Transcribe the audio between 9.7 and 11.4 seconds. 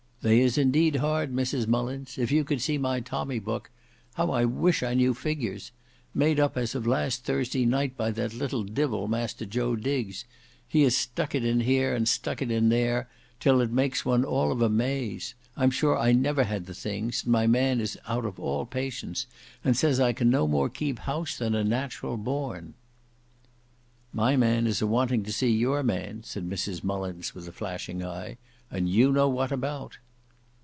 Diggs. He has stuck